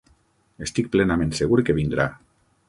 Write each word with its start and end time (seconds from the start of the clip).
Estic 0.67 0.89
plenament 0.95 1.35
segur 1.41 1.61
que 1.69 1.77
vindrà. 1.81 2.09